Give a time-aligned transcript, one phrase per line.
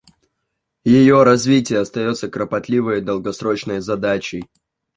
[0.95, 4.49] Ее развитие остается кропотливой и долгосрочной задачей.